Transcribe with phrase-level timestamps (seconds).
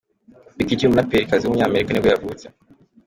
[0.57, 2.45] Becky G, umuraperikazi w’umunyamerika nibwo yavutse.